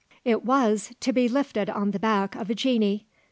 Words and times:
It 0.25 0.43
was 0.43 0.93
to 1.01 1.13
be 1.13 1.29
lifted 1.29 1.69
on 1.69 1.91
the 1.91 1.99
back 1.99 2.33
of 2.35 2.49
a 2.49 2.55
genie. 2.55 3.05